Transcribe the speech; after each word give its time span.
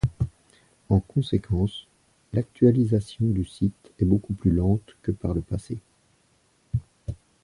En 0.89 0.99
conséquence, 0.99 1.85
l'actualisation 2.33 3.27
du 3.27 3.45
site 3.45 3.91
est 3.99 4.05
beaucoup 4.05 4.33
plus 4.33 4.49
lente 4.49 4.95
que 5.03 5.11
par 5.11 5.35
le 5.35 5.41
passé. 5.41 5.77